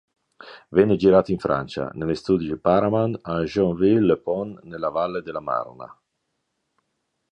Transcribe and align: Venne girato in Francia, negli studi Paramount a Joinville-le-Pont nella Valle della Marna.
Venne 0.69 0.95
girato 0.95 1.31
in 1.31 1.37
Francia, 1.37 1.91
negli 1.93 2.15
studi 2.15 2.57
Paramount 2.57 3.19
a 3.21 3.43
Joinville-le-Pont 3.43 4.63
nella 4.63 4.89
Valle 4.89 5.21
della 5.21 5.39
Marna. 5.41 5.95